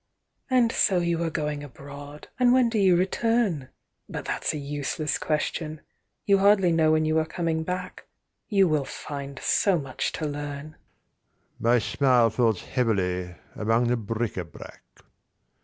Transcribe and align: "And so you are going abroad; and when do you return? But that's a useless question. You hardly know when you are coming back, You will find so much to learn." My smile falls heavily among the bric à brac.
"And 0.49 0.71
so 0.71 0.97
you 0.97 1.21
are 1.21 1.29
going 1.29 1.61
abroad; 1.63 2.27
and 2.39 2.51
when 2.51 2.69
do 2.69 2.79
you 2.79 2.95
return? 2.95 3.69
But 4.09 4.25
that's 4.25 4.51
a 4.51 4.57
useless 4.57 5.19
question. 5.19 5.81
You 6.25 6.39
hardly 6.39 6.71
know 6.71 6.91
when 6.93 7.05
you 7.05 7.19
are 7.19 7.25
coming 7.27 7.61
back, 7.61 8.07
You 8.49 8.67
will 8.67 8.83
find 8.83 9.37
so 9.43 9.77
much 9.77 10.11
to 10.13 10.25
learn." 10.25 10.75
My 11.59 11.77
smile 11.77 12.31
falls 12.31 12.61
heavily 12.63 13.35
among 13.55 13.89
the 13.89 13.95
bric 13.95 14.33
à 14.37 14.51
brac. 14.51 14.81